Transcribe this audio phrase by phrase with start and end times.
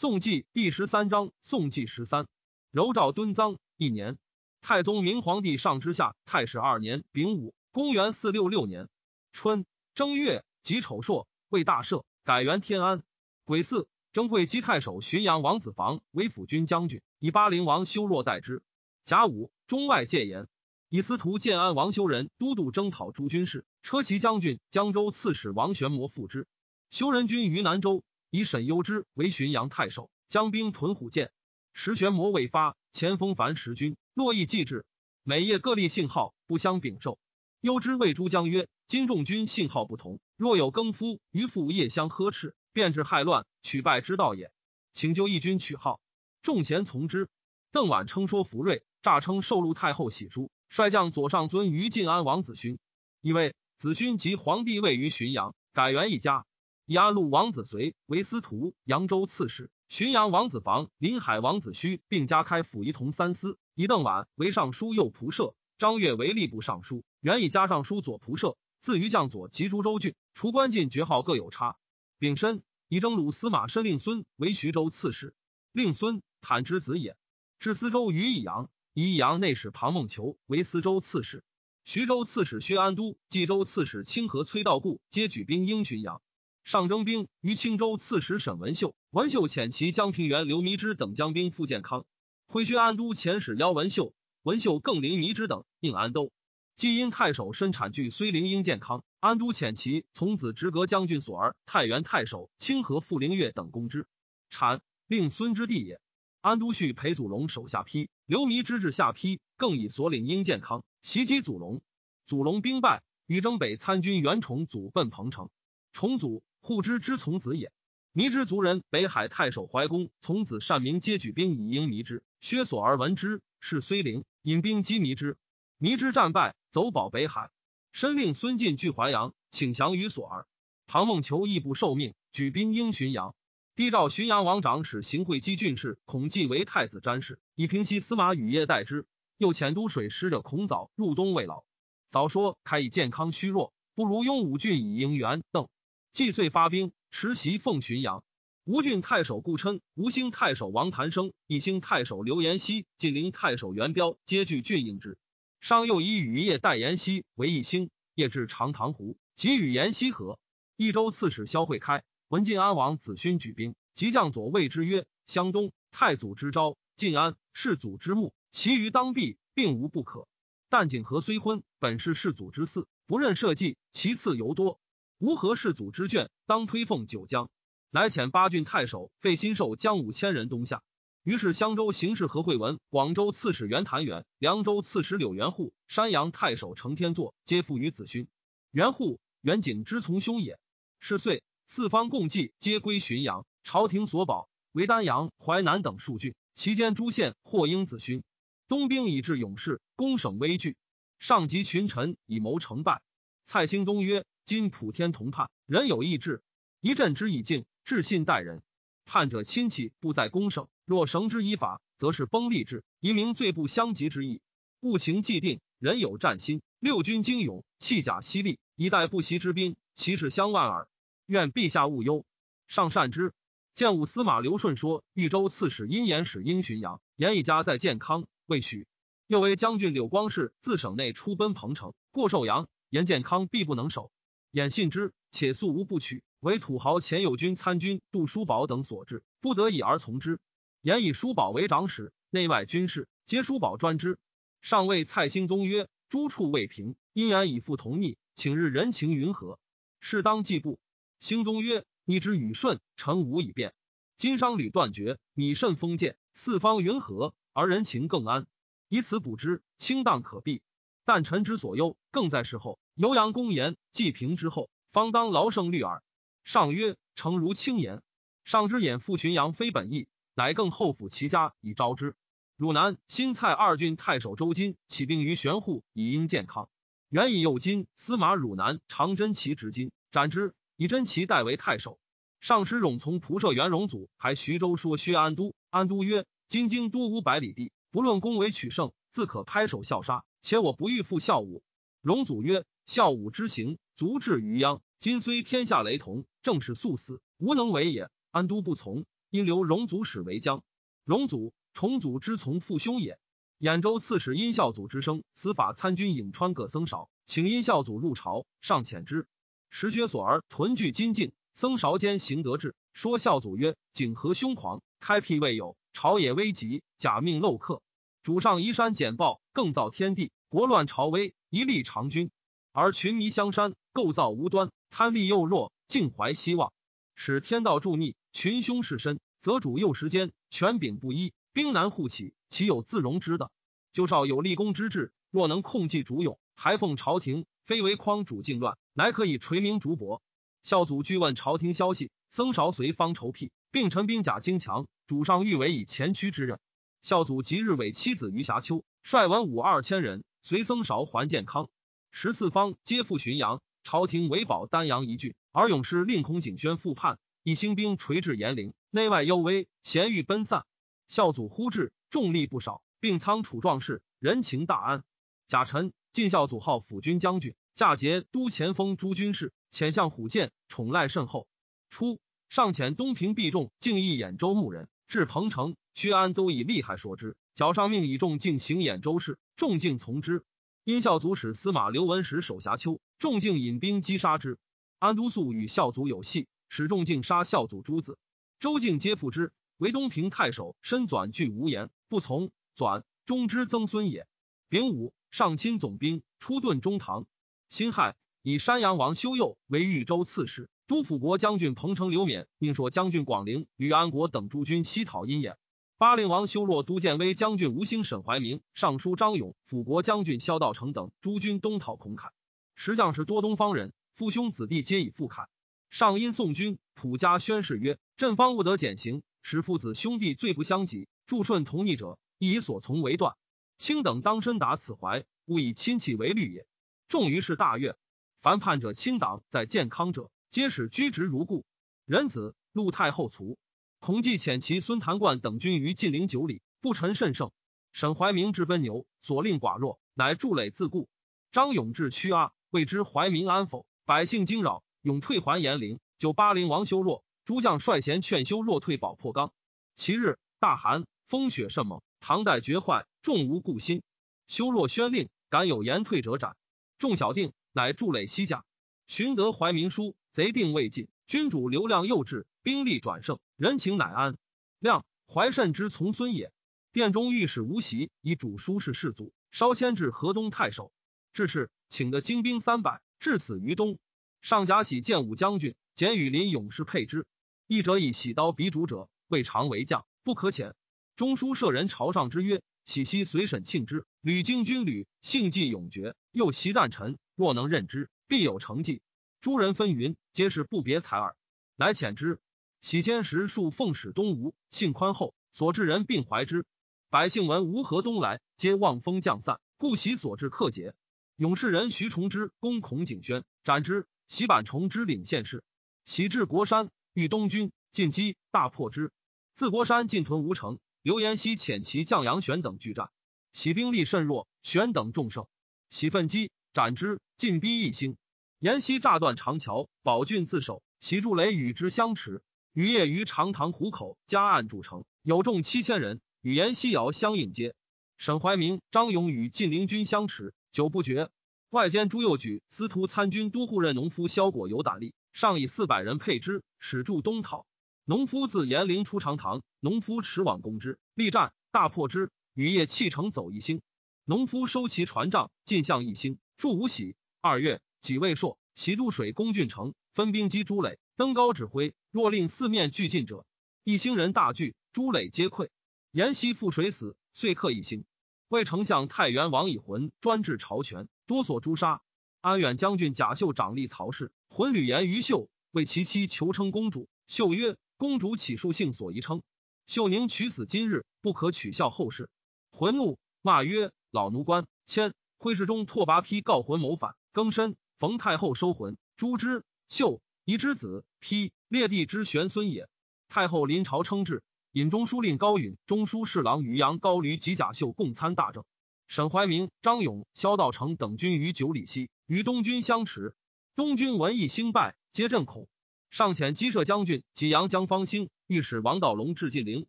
[0.00, 2.26] 宋纪第十三章，宋纪十三，
[2.70, 4.16] 柔诏敦臧一年。
[4.62, 8.88] 太宗明皇帝上之下太史二年丙午，公元四六六年
[9.30, 13.02] 春正月己丑朔，为大赦，改元天安。
[13.44, 18.62] 癸巳，征会稽太守浔阳王子房为辅军将军，以巴陵王修若代之。
[19.04, 20.48] 甲午，中外戒严，
[20.88, 26.48] 以司徒建安王修仁都督征讨诸军事，车骑将军江州刺史王玄谟副之。
[26.88, 31.30] 修仁军于南州，以沈攸之为浔阳太守，将兵屯虎涧。
[31.72, 34.84] 时玄谟未发，前锋樊十军，络绎既至，
[35.22, 37.18] 每夜各立信号，不相禀受。
[37.60, 44.50] 攸之谓诸将曰：“今众军信号不同，若有更夫，于父夜相呵斥，便致害乱，取败之道也。
[44.92, 46.00] 请就义军取号。”
[46.42, 47.28] 众贤从之。
[47.72, 52.78] 邓琬称说福瑞，诈称受禄太后玺书，率将左上尊于晋安王子勋，
[53.20, 56.46] 以为子勋及皇帝位于浔阳，改元一家。
[56.90, 63.58] 以安陆王子随为司徒、扬州刺史，浔阳王子房、临海王子胥并加开府仪同三司。
[63.76, 68.56] 以邓琬为尚书右仆射，张悦为吏部尚书，原以加尚书左仆射。
[68.80, 71.76] 自于将左及诸州郡，除官进爵号各有差。
[72.18, 75.32] 丙申，以征虏司马申令孙为徐州刺史。
[75.70, 77.16] 令孙坦之子也。
[77.60, 81.44] 至司州于益阳，以益阳内史庞孟求为司州刺史。
[81.84, 86.20] 徐州刺史薛安都、冀州刺史清河崔道固皆举兵应浔阳。
[86.64, 92.04] 上征兵于青州，刺史沈文秀，文秀遣其将平原刘弥之等将兵赴建康。
[92.46, 96.30] 挥薛安都遣使邀文秀，文秀更临弥之等应安都。
[96.76, 104.06] 既因太守申产据虽陵应建康，安都遣其从子直阁将军所儿太原太守清河傅灵月等攻之。
[104.48, 106.00] 产令孙之弟也。
[106.40, 111.82] 安都续裴祖龙手下邳，刘弥之至下邳，更以所领应建康，袭击祖龙。
[112.26, 115.50] 祖龙兵败，与征北参军袁崇祖奔彭城。
[115.92, 116.42] 崇祖。
[116.60, 117.72] 护之之从子也。
[118.12, 122.22] 弥之族人，北海太守怀公从子善明皆举兵以应弥之。
[122.40, 125.36] 薛所而闻之，是虽灵，引兵击弥之。
[125.78, 127.50] 弥之战败，走保北海。
[127.92, 130.46] 申令孙进据淮阳，请降于所儿。
[130.86, 133.34] 唐孟求亦不受命，举兵应浔阳。
[133.76, 139.06] 帝诏浔阳王长史行会稽郡事孔季为太子詹事，以平息司马羽业代之。
[139.38, 141.64] 又遣都水使者孔藻入东慰劳。
[142.10, 145.68] 早说开以健康虚弱，不如雍武郡以应元邓。
[146.12, 148.24] 季遂发兵，持袭奉浔阳。
[148.64, 155.18] 吴郡太守顾琛、吴兴太守王谭生、义兴太守刘延熙、晋陵太守袁彪皆据郡应之。
[155.60, 160.38] 商又以雨夜代延熙为义兴，夜至长塘湖，即与延熙合。
[160.76, 170.26] 益州刺史萧惠开闻晋安王子勋举兵，即将左谓之曰：“湘东太祖之昭，晋安世祖之墓，其余当避，并无不可。
[170.68, 174.80] 但景和虽昏，本是世祖之嗣，不任社稷，其次尤多。”
[175.20, 177.50] 吴何世祖之眷，当推奉九江，
[177.90, 180.82] 乃遣八郡太守费新寿将五千人东下。
[181.24, 188.28] 于是襄州行事何惠文、广州刺史袁谭远、凉州刺史柳元户、山阳太守程天作，皆附于子勋。
[188.70, 190.58] 元护、元景之从兄也。
[191.00, 193.44] 是岁，四方共济，皆归浔阳。
[193.62, 198.22] 朝廷所保，为丹阳、淮南等数郡，其间诸县或应子勋。
[198.68, 200.78] 东兵以至勇士，攻省危惧。
[201.18, 203.02] 上级群臣以谋成败。
[203.44, 204.24] 蔡兴宗曰。
[204.44, 206.42] 今普天同判，人有意志，
[206.80, 208.62] 一镇之以敬，至信待人。
[209.04, 214.40] 叛者亲戚不在公省，若绳之以法，则是崩立志，以明罪不相及之意。
[214.80, 216.62] 物情既定，人有战心。
[216.78, 220.88] 六军精勇，弃甲犀利，以待不习之兵，其势相万耳。
[221.26, 222.24] 愿陛下勿忧。
[222.66, 223.34] 上善之。
[223.74, 228.86] 建武司马刘顺说，豫州刺史因言使应浔阳，言一家在建康，未许。
[229.26, 234.10] 又为将军柳光世自省内出奔彭城，过寿阳，言建康必不能守。
[234.52, 240.40] 衍信之，且素无不取，为土豪前有军参军杜叔宝等所制，不得已而从之。
[240.82, 244.18] 言以叔宝为长史，内外军事皆叔宝专之。
[244.60, 249.60] 上谓蔡兴宗曰：“诸处未平，因言以复同逆，请日人情云何？
[250.00, 250.80] 适当计步。”
[251.20, 253.72] 兴宗曰：“逆之与顺，臣无以变。
[254.16, 258.48] 今商旅断绝，米甚封建，四方云和，而人情更安，
[258.88, 260.60] 以此补之，清荡可避。
[261.04, 266.02] 但臣之所忧，更在事后。”游阳公言，既平之后，方当劳胜虑耳。
[266.44, 268.02] 上曰：“诚如轻言。”
[268.44, 272.14] 上之眼复浔阳，非本意，乃更后府其家以招之。
[272.58, 276.68] 汝南、新蔡二郡太守周金起兵于玄户，以应健康。
[277.08, 281.98] 原以右金司马汝南长真齐执金斩之，以真齐代为太守。
[282.38, 290.22] 上师冗从仆射元荣祖还徐州说薛安都，安都曰：“今京都五百里地，不论攻为取胜，自可拍手笑杀。
[290.42, 291.62] 且我不欲复孝武。”
[292.02, 292.66] 荣祖曰。
[292.90, 294.82] 孝武之行，足至于央。
[294.98, 298.10] 今虽天下雷同，正是素死，无能为也。
[298.32, 300.64] 安都不从，因留荣祖使为将。
[301.04, 303.20] 荣祖，重祖之从父兄也。
[303.60, 309.28] 兖州刺史殷孝祖之生，司法参军颍川葛僧韶，请殷孝祖入朝，上遣之。
[309.70, 317.82] 时学所儿屯聚金晋，僧韶间行得志，说孝祖曰：“景和凶狂，开辟未有，朝野危急，假命漏克。
[318.24, 322.32] 主上移山简报，更造天地，国乱朝危，一立长君。
[322.72, 326.72] 而群迷相山，构造无端，贪利又弱，尽怀希望，
[327.14, 333.50] 使天道助逆，群凶势深，则主幼时间，权柄不一，兵难互起。”岂有自容之的？
[333.92, 340.20] 就少有立功之志，若能控计主勇，还奉朝廷，非为匡主境乱，乃可以垂名竹帛。
[340.64, 346.58] 孝祖具问朝廷消息，僧韶随方筹辟，并陈兵甲精强，主上欲为以前驱之任。
[347.02, 351.70] 孝祖即日委妻子于霞丘，率文武二千人，随僧韶还健康。
[352.10, 360.64] 十四方皆赴浔阳，朝廷委保丹阳一郡，而勇士令孔景轩复叛，以兴兵垂至延陵，内外忧危，咸欲奔散。
[361.08, 361.92] 孝祖忽至。
[362.10, 365.04] 众力不少，并仓储壮士，人情大安。
[365.46, 371.46] 贾臣晋孝祖号辅军将军，嫁节都前锋诸军事，遣相虎剑，宠赖甚厚。
[371.88, 372.18] 初，
[372.48, 377.36] 上遣东平毕仲，敬义兖州牧人，至彭城，薛安都以利害说之。
[377.54, 380.42] 脚上命以众敬行兖州事，众敬从之。
[380.90, 384.58] 因孝祖使司马刘文石守峡丘，仲敬引兵击杀之。
[384.98, 388.18] 安都素与孝祖有隙，使仲敬杀孝祖诸子，
[388.58, 389.52] 周敬皆附之。
[389.76, 391.90] 为东平太守，身转拒无言。
[392.08, 394.26] 不从，转中之曾孙也。
[394.68, 397.24] 丙午，上亲总兵，出遁中堂。
[397.68, 405.56] 辛亥，以山阳王修佑为豫州刺史，都辅国将军彭城刘勉，并说将军广陵、吕安国等诸军西讨阴也。
[406.00, 412.32] 巴陵王修若都建威将军吴兴、沈怀明、尚书张勇、辅国将军萧道成等诸军东讨孔侃。
[412.74, 415.50] 石将士多东方人，父兄子弟皆以父侃。
[415.90, 423.36] 上因宋军，普家宣誓曰：“朕方不得减刑，使父子兄弟罪不相及。”助顺同逆者，亦以所从为断。
[423.76, 426.66] 卿等当深达此怀，勿以亲戚为虑也。
[427.08, 427.94] 众于是大悦。
[428.40, 431.66] 凡叛者，亲党在健康者，皆使居职如故。
[432.06, 433.58] 仁子陆太后卒，
[434.00, 437.52] 孔季遣其孙谭冠等军于晋陵九里，不臣甚盛。
[437.92, 441.10] 沈怀明之奔牛，所令寡弱，乃筑垒自固。
[441.52, 443.84] 张永至屈阿，未知怀民安否？
[444.06, 446.00] 百姓惊扰，永退还延陵。
[446.18, 449.52] 就巴陵王修若，诸将率贤劝修若退保破冈。
[449.94, 451.04] 其日大寒。
[451.26, 454.02] 风雪甚猛，唐代绝坏，众无故心。
[454.48, 456.56] 修若宣令，敢有言退者斩。
[456.98, 458.64] 众小定，乃筑垒西甲。
[459.06, 461.06] 寻得怀民书，贼定未尽。
[461.28, 464.38] 君主流量幼稚，兵力转盛，人情乃安。
[464.78, 466.50] 亮怀慎之从孙也。
[466.94, 470.94] 殿中御史吴袭以主书事士卒，稍迁至河东太守。
[471.34, 473.98] 至是，请得精兵三百，至此于东。
[474.40, 477.26] 上甲喜见武将军，简羽林勇士配之。
[477.66, 480.72] 一者以喜刀鼻主者，未尝为将，不可遣。
[481.14, 487.18] 中书舍人朝上之曰：“喜兮随沈庆之，屡经军旅，性既勇决，又习战臣。
[487.34, 489.02] 若能任之，必有成绩。”
[489.42, 491.36] 诸人纷纭，皆是不别才耳。
[491.76, 492.40] 乃遣之。
[492.80, 496.64] 喜先时数奉使东吴，性宽厚，所至人并怀之。
[497.10, 500.94] 百姓闻吴河东来，皆望风降散，故喜所至克节。
[501.36, 504.06] 勇士人徐崇之攻孔景轩，斩之。
[504.28, 505.64] 喜板崇之领县事。
[506.04, 509.10] 喜至国山，遇东军，进击，大破之。
[509.54, 510.78] 自国山进屯吴城。
[511.02, 513.08] 刘延熙遣其将杨玄等拒战，
[513.52, 515.46] 喜兵力甚弱，玄等众胜，
[515.88, 518.18] 喜奋击斩之，进逼一星。
[518.58, 520.82] 延熙炸断长桥，保郡自守。
[521.00, 527.74] 喜筑垒与之相持，余夜于长塘湖口加岸筑城，有众七千人，与延熙遥相应接。
[528.16, 531.30] 沈怀明、张勇与晋陵军相持，久不决。
[531.70, 537.66] 外兼朱右举司徒参军都护任农夫萧果有胆力，上以四百人配之，使驻东讨。
[538.04, 542.30] 农夫自延陵出长塘，农夫驰往攻之，力战大破之。
[542.54, 543.82] 雨夜弃城走一星，
[544.24, 547.16] 农夫收其船帐，进向一星，驻无喜。
[547.40, 551.92] 二月，己未朔，袭渡水攻郡城，分兵击朱垒，登高指挥。
[552.10, 553.44] 若令四面俱进者，
[553.84, 555.68] 一星人大惧，诸垒皆溃。
[556.12, 558.06] 延熙赴水死，遂克一星。
[558.48, 562.00] 魏丞相太原王以浑专制朝权，多所诛杀。
[562.40, 567.06] 安远将军贾秀掌立曹氏，浑吕言于秀，为其妻求称公主。
[567.26, 567.76] 秀曰。
[567.98, 569.42] 公主起诉性所宜称，
[569.86, 572.30] 秀宁取死今日，不可取笑后世。
[572.70, 579.66] 浑怒，骂曰：“老奴官！”迁徽世中拓跋丕告浑谋反，更深冯太后收魂，诛之。
[579.86, 582.88] 秀夷之子，丕列帝之玄孙也。
[583.28, 584.42] 太后临朝称制，
[584.72, 588.64] 引中书令高允、中书侍郎于阳、高驴及贾秀共参大政。
[589.06, 593.34] 沈怀明、张勇、萧道成等军于九里西，与东军相持。
[593.76, 595.68] 东军闻义兴败，皆震恐。
[596.10, 599.86] 上遣击射将军济阳江方兴御史王道隆至晋陵，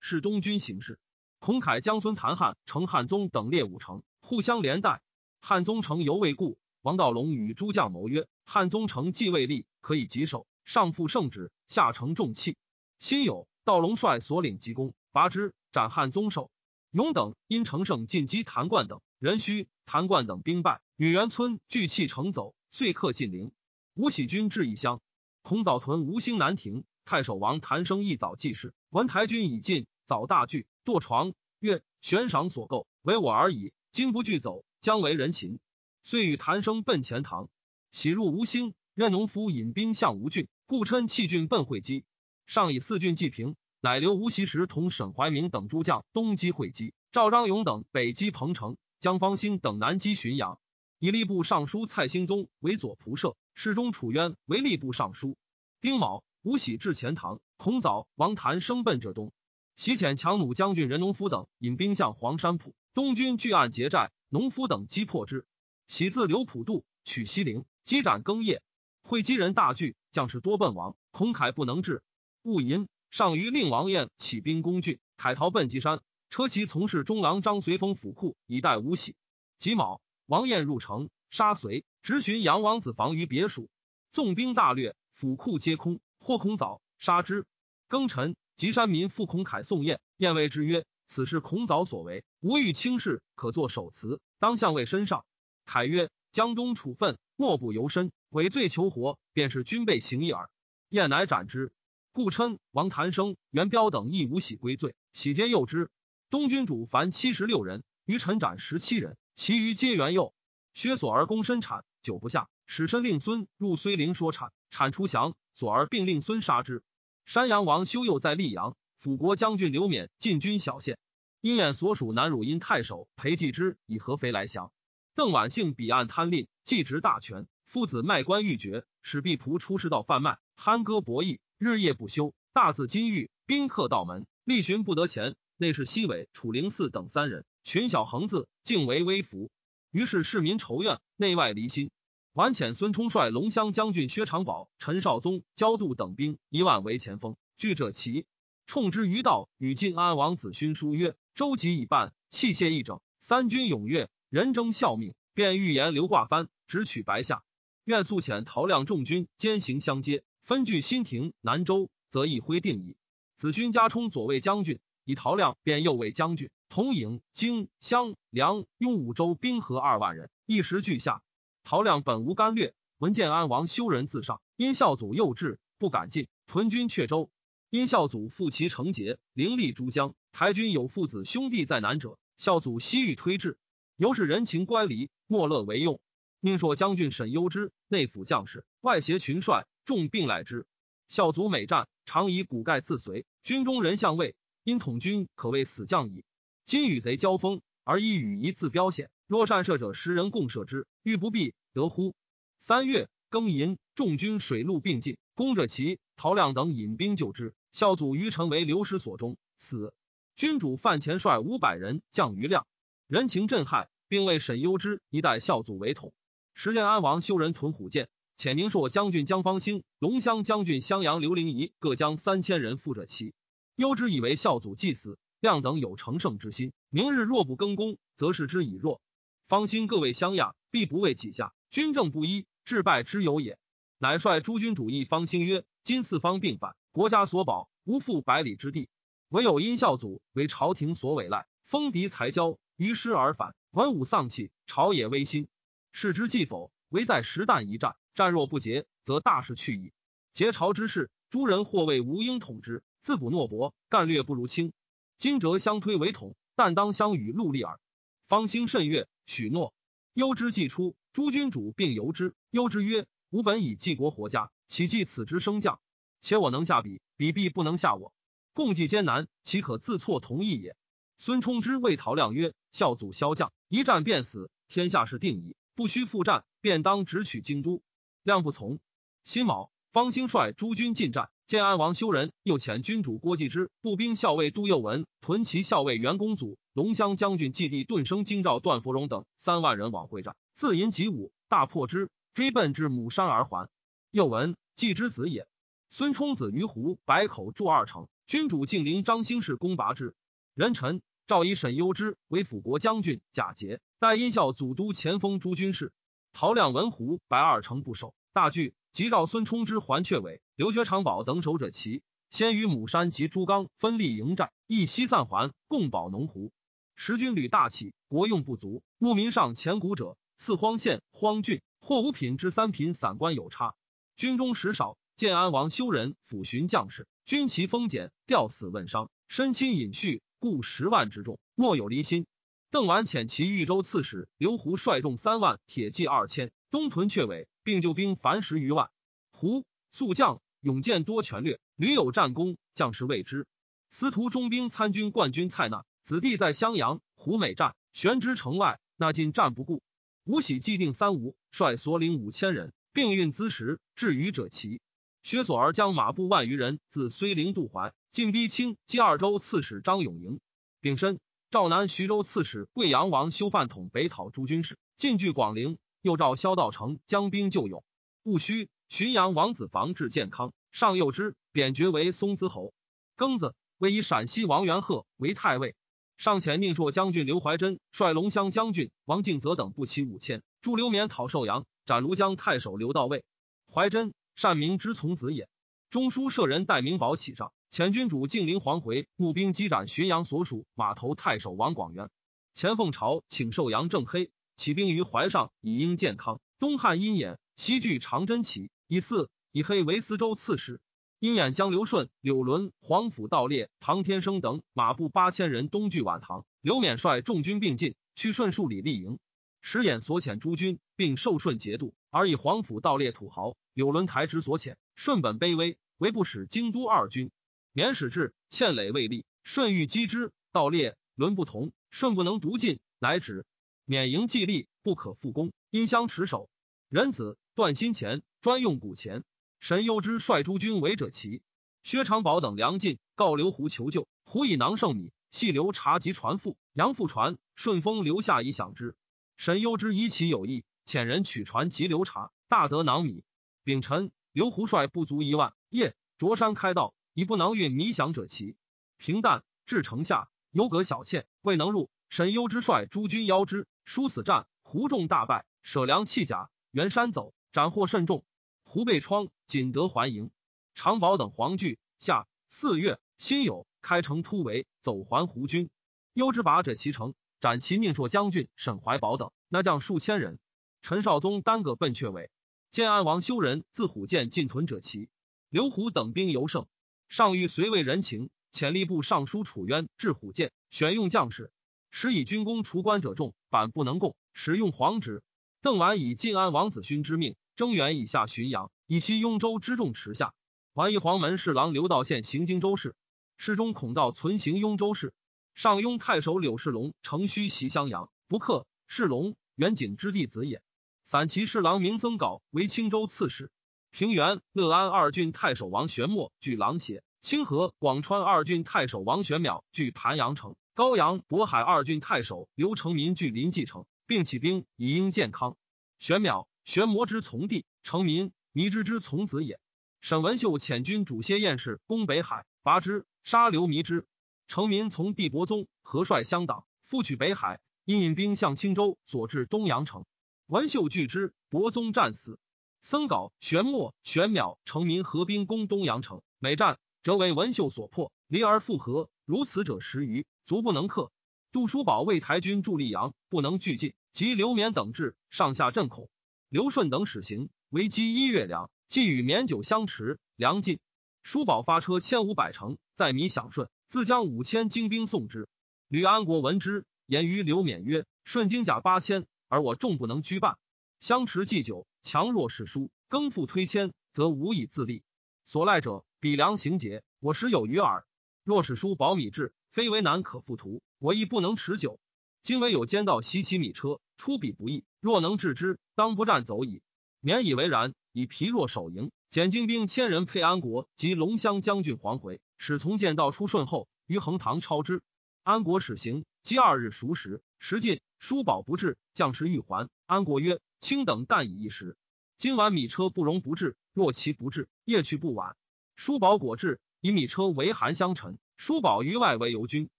[0.00, 0.98] 是东军行事。
[1.38, 5.02] 孔凯、江孙谭汉程汉宗等列五城，互相连带。
[5.40, 10.46] 汉宗城犹未固，王道隆与诸将谋曰：“汉宗城既未立，可以棘守。
[10.64, 12.56] 上负圣旨，下承重器。
[12.98, 16.50] 辛酉，道隆帅所领急攻，拔之，斩汉宗首。
[16.90, 23.52] 勇等因乘胜进击谭冠等，人虚，谭冠等兵败，女元村聚气城走，遂克晋陵。
[23.92, 25.02] 吴喜军至义乡，
[25.42, 26.84] 孔早屯吴兴南亭。
[27.04, 33.74] 太守王谭生一早记事，闻台军已尽，早大惧，堕床曰：“悬赏所构，为我而已。
[33.90, 35.58] 今不惧走，将为人擒。”
[36.02, 37.50] 遂与谭生奔钱塘，
[37.90, 42.04] 喜入吴兴，任农夫引兵向吴郡，故称弃郡奔会稽。
[42.46, 50.60] 上以四郡济平，乃留吴锡时同沈怀明等诸将东击会稽，赵章勇等北击彭城，江方兴等南击浔阳，
[51.00, 55.36] 以吏部尚书蔡兴宗为左仆射，侍中楚渊为吏部尚书。
[55.80, 56.22] 丁卯。
[56.44, 59.32] 吴喜至钱塘，孔早、王谭生奔浙东。
[59.76, 65.46] 喜遣强弩将军任农夫等引兵向黄山浦，东军据岸结寨，农夫等击破之。
[65.86, 68.62] 喜自刘浦渡，取西陵，击斩更业。
[69.04, 70.96] 会稽人大惧，将士多奔亡。
[71.10, 72.02] 孔凯不能治，
[72.42, 79.14] 戊寅，上于令王晏起兵攻郡，凯逃奔吉山，车骑从事中郎张随封府库，以待吴喜。
[79.58, 83.68] 己卯，王晏入城，杀随，直寻杨王子房于别墅，
[84.10, 86.00] 纵兵大掠，府库皆空。
[86.18, 87.44] 或孔早杀之。
[87.90, 95.26] 庚辰，吉山民复孔凯送燕，燕谓之曰：“此事孔早所为，吾欲轻视，可作首辞，当相位身上。”
[95.66, 100.50] 凯曰：“江东处分，莫不由身，伪罪求活，便是军备行义耳。”
[100.88, 101.72] 燕乃斩之。
[102.12, 105.90] 故称王谭生、元彪等亦无喜归罪，喜皆诱之。
[106.30, 110.34] 东军主凡七十六人，于臣斩十七人，其余皆元佑。
[110.74, 115.34] 薛索而攻深产，久不下，使申令孙入睢陵说产，产出降。
[115.56, 116.82] 索而并令孙杀之。
[117.24, 120.98] 山阳王修佑在溧阳，辅国将军刘勉进军小县。
[121.40, 124.72] 鹰眼所属南汝阴太守裴继之以合肥来降。
[125.14, 127.46] 邓婉幸彼岸贪吝，继执大权。
[127.66, 132.34] 夫子卖官欲绝，使婢仆出师道贩卖，酣歌博弈，日夜不休。
[132.52, 135.36] 大字金玉，宾客道门，力寻不得前。
[135.56, 139.50] 内侍西伟、楚灵嗣等三人，群小横字，竟为微服。
[139.90, 141.90] 于是市民仇怨，内外离心。
[142.32, 148.26] 完遣孙冲率龙骧将军薛长宝、陈绍宗、焦度等兵一万为前锋，拒者齐
[148.66, 157.42] 冲之于道，与晋安王子勋书曰：“周急已半，器械一整，三军踊跃，人争效命，便预言刘挂藩，直取白下。
[157.84, 162.96] 愿速遣陶亮众军兼行相接，分据新亭、南州，则一挥定矣。”
[163.36, 171.20] 子勋加充左卫将军，以陶亮变右卫将军，统颍、荆、襄、梁、雍五州兵合二万人，一时俱下。
[171.64, 177.28] 陶亮本无干略，闻建安王修人自上，因孝祖幼稚，不敢进，屯军阙州。
[177.70, 180.14] 因孝祖复其成节，凌厉诸将。
[180.30, 183.58] 台军有父子兄弟在南者，孝祖西欲推至，
[183.96, 186.00] 由是人情乖离，莫乐为用。
[186.40, 190.66] 宁朔将军沈攸之，内府将士，外协群帅，众并赖之。
[191.06, 194.34] 孝祖每战，常以骨盖自随，军中人相畏，
[194.64, 196.24] 因统军可谓死将矣。
[196.64, 199.10] 今与贼交锋，而以羽夷自标显。
[199.28, 202.16] 若善射者，十人共射之，欲不必得乎？
[202.58, 207.54] 三月庚寅，众军水陆并进，攻者齐、陶亮等引兵救之。
[207.70, 209.94] 孝祖于城为流失所中，死。
[210.34, 212.66] 君主范前率五百人降于亮，
[213.06, 216.14] 人情震撼，并为沈攸之一代孝祖为统。
[216.54, 218.08] 时建安王修人屯虎剑，
[218.38, 223.34] 遣宁朔将军江方兴、龙骧将军襄阳刘灵仪各将三千人赴者齐。
[223.76, 229.02] 攸之以为孝祖既死，亮等有成胜之心，明日若不更功，则视之以弱。
[229.48, 233.58] 方兴各位相亚，必不为己下，军政不一，致败之有也。
[233.98, 238.88] 乃率诸军主义方兴曰：“今四方并反，国家所保，无复百里之地，
[239.28, 245.46] 唯有殷孝祖为朝廷所委赖，封敌才交，于师而返，文武丧气，朝野危心。
[245.92, 249.92] 事之既否，唯在实弹一战，战若不捷，则大事去矣。
[250.32, 254.72] 结朝之事，诸人或谓吴应统之，自古懦薄，干略不如卿。
[255.18, 257.78] 今折相推为统，但当相与戮力耳。”
[258.26, 259.06] 方兴甚悦。
[259.24, 259.72] 许诺，
[260.12, 262.34] 忧之既出，诸君主并由之。
[262.50, 265.80] 忧之曰：“吾本以济国活家，岂计此之升降？
[266.20, 268.12] 且我能下彼，彼必不能下我。
[268.52, 270.76] 共济艰难，岂可自错同意也？”
[271.16, 277.82] 孙冲之谓陶亮曰：“孝祖骁将，一战便死，天下事定矣，不须复战，便当直取京都。”
[278.22, 278.78] 亮不从。
[279.22, 281.30] 辛卯，方兴率诸军进战。
[281.46, 293.68] 建安王修仁又遣君主郭继之、步兵校尉杜佑文、屯骑校尉袁公祖、龙骧将军季帝顿生京兆段芙蓉等三万人往会战，自引己武，大破之，追奔至母山而还。
[294.10, 295.46] 又闻季之子也。
[295.90, 300.14] 孙冲子于湖、百口筑二城，君主敬陵张兴氏攻拔之。
[300.54, 305.92] 人臣诏以沈攸之为辅国将军，假节代殷孝祖都前锋诸军事。
[306.32, 312.04] 陶亮、文胡白二城不守，大惧，即召孙冲之、桓阙伟、刘学长保等守者齐。
[312.30, 316.52] 先于母山及朱刚分立营寨，亦西散还，共保农湖。
[316.94, 323.74] 时军旅大起，国用不足，牧民上前谷者，赐荒县、荒郡或五品之三品散官有差。
[324.14, 332.26] 军中食少，建安王修仁抚巡将士，军旗风简，吊死问伤，身亲隐恤，故十万之众莫有离心。
[332.70, 338.90] 邓完遣其豫州刺史刘胡率众三万，铁骑二千，东屯阙尾，并救兵凡十余万。
[339.32, 343.46] 胡速将勇健多权略，屡有战功，将士未知。
[343.88, 345.86] 司徒中兵参军冠军蔡纳。
[346.02, 349.82] 子弟在襄阳，胡美战，玄之城外，那进战不顾。
[350.24, 354.82] 吴喜既定三吴，率所领五千人，并运资石，至于者齐。
[355.24, 360.38] 薛索儿将马步万余人自睢陵渡淮，进逼清击二州刺史张永营。
[360.82, 361.18] 丙申，
[361.50, 365.78] 赵南徐州刺史贵阳王修范统北讨诸军事，进据广陵。
[366.02, 367.82] 又召萧道成将兵救勇。
[368.24, 372.74] 戊戌，浔阳王子房至健康，上幼之，贬爵为松滋侯。
[373.16, 375.74] 庚子，位以陕西王元贺为太尉。
[376.18, 383.24] 上遣宁朔将军刘怀真率龙骧将军王敬泽等步骑五千，助刘勉讨寿阳，斩庐江太守刘道尉。
[383.72, 385.48] 怀真善明之从子也。
[385.90, 392.10] 中书舍人戴明宝启上，前君主敬陵黄回募兵击斩浔阳所属马头太守王广元。
[392.52, 396.40] 前凤朝请寿阳正黑起兵于淮上，以应健康。
[396.58, 400.80] 东汉阴眼，西据长真起，以四以黑为司州刺史。
[401.20, 409.18] 鹰眼将刘顺、柳伦、黄甫道烈、唐天生等马步八千人东拒宛唐，刘勉率众军并进，去顺数里立营。
[409.66, 414.76] 时眼所遣诸军，并受顺节度，而以皇甫道烈土豪，柳伦台之所遣。
[414.94, 417.30] 顺本卑微，为不使京都二军。
[417.72, 423.46] 免使至，欠累未立，顺欲击之，道烈、伦不同，顺不能独进，乃止。
[423.86, 426.50] 免营既立，不可复攻，因相持守。
[426.90, 429.24] 仁子断新钱专用古钱。
[429.60, 431.40] 神攸之率诸军围者齐，
[431.82, 434.06] 薛长宝等粮尽，告刘胡求救。
[434.24, 436.58] 胡以囊盛米，系留茶及船父。
[436.74, 438.94] 杨父传，顺丰留下以享之。
[439.36, 443.24] 神攸之以其有意，遣人取船及流茶，大得囊米。
[443.62, 448.56] 丙辰，刘胡帅不足一万，夜卓山开道，以不能运米饷者齐。
[448.96, 451.90] 平淡至城下，有葛小倩未能入。
[452.08, 458.24] 神攸之率诸军邀之，殊死战，胡众大败，舍粮弃甲，原山走，斩获甚众。
[458.62, 460.30] 胡被疮，仅得还营。
[460.74, 461.78] 长保等黄惧。
[461.98, 465.70] 下四月，辛酉，开城突围，走还胡军。
[466.12, 470.38] 幽之拔者其城，斩其宁朔将军沈怀宝等，那将数千人。
[470.80, 472.30] 陈少宗单个奔阙尾。
[472.70, 475.10] 建安王修仁自虎剑进屯者齐。
[475.50, 476.66] 刘虎等兵尤盛，
[477.06, 481.52] 上欲随为人情，遣吏部尚书楚渊至虎剑，选用将士，
[481.90, 485.22] 时以军功除官者众，板不能供，使用黄纸。
[485.60, 487.36] 邓完以晋安王子勋之命。
[487.56, 490.32] 征元以下巡阳，以西雍州之众持下。
[490.72, 492.96] 完以黄门侍郎刘道宪行荆州事，
[493.36, 495.12] 侍中孔道存行雍州事。
[495.54, 498.66] 上庸太守柳世龙乘虚袭襄阳，不克。
[498.88, 500.60] 世龙元景之弟子也。
[501.04, 503.52] 散骑侍郎明僧稿为青州刺史。
[503.92, 507.04] 平原、乐安二郡太守王玄谟据琅邪。
[507.20, 510.56] 清河、广川二郡太守王玄邈据盘阳城。
[510.74, 515.56] 高阳、渤海二郡太守刘成民据临济城，并起兵以应健康。
[516.00, 516.46] 玄邈。
[516.64, 519.60] 玄魔之从弟，成民弥之之从子也。
[520.00, 524.06] 沈文秀遣军主歇燕氏攻北海，拔之，杀刘弥之。
[524.46, 530.04] 成民从帝伯宗，何率相党，复取北海，因引兵向青州，所至东阳城。
[530.46, 532.38] 文秀拒之，伯宗战死。
[532.82, 539.08] 僧稿、玄谟、玄邈、成民合兵攻东阳城，每战则为文秀所破，离而复合。
[539.24, 541.10] 如此者十余，足不能克。
[541.50, 546.10] 杜叔宝为台军助溧阳，不能拒进，及刘勉等至，上下震恐。
[546.50, 550.78] 刘顺等使行，为积一月粮，既与绵酒相持，粮尽。
[551.22, 555.48] 叔宝发车千五百乘，载米享顺，自将五千精兵送之。
[555.88, 560.58] 吕安国闻之，言于刘勉曰：“顺金甲八千，而我众不能居半。
[561.00, 565.02] 相持祭酒，强弱是书，更复推迁，则无以自立。
[565.44, 568.06] 所赖者，比粮行节，我时有余耳。
[568.42, 572.00] 若使书保米至，非为难可复图，我亦不能持久。
[572.42, 574.84] 今唯有奸盗袭其米车，出彼不易。
[575.00, 576.82] 若能制之。”当不战走矣，
[577.22, 577.94] 勉以为然。
[578.10, 585.02] 以疲弱守营，减精兵千人配安国及龙骧将军黄回，使从剑道出顺后，于横塘抄之。
[585.42, 589.90] 安国使行，积二日熟食，食尽，叔宝不至，将士欲还。
[590.06, 591.98] 安国曰：“卿等但以一时，
[592.38, 593.76] 今晚米车不容不至。
[593.92, 595.58] 若其不至，夜去不晚。”
[595.94, 599.90] 叔宝果至，以米车为韩相陈，叔宝于外为游军。